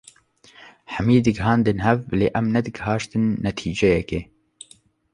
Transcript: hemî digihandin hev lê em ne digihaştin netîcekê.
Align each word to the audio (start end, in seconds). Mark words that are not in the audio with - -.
hemî 0.93 1.17
digihandin 1.25 1.79
hev 1.85 1.99
lê 2.19 2.27
em 2.39 2.45
ne 2.53 2.61
digihaştin 2.65 3.25
netîcekê. 3.43 4.21